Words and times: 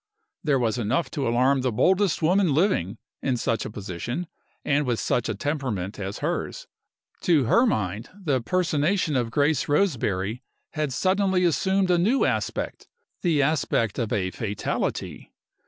(There 0.43 0.57
was 0.57 0.79
enough 0.79 1.11
to 1.11 1.27
alarm 1.27 1.61
the 1.61 1.71
boldest 1.71 2.23
woman 2.23 2.55
living 2.55 2.97
in 3.21 3.37
such 3.37 3.65
a 3.65 3.69
position, 3.69 4.25
and 4.65 4.83
with 4.83 4.99
such 4.99 5.29
a 5.29 5.35
temperament 5.35 5.99
as 5.99 6.17
hers. 6.25 6.65
To 7.21 7.43
her 7.45 7.67
mind 7.67 8.09
the 8.15 8.41
personation 8.41 9.15
of 9.15 9.29
Grace 9.29 9.67
Roseberry 9.69 10.41
had 10.71 10.91
suddenly 10.91 11.43
assumed 11.45 11.91
a 11.91 11.99
new 11.99 12.25
aspect: 12.25 12.87
the 13.21 13.43
aspect 13.43 13.99
of 13.99 14.11
a 14.11 14.31
fatality. 14.31 15.35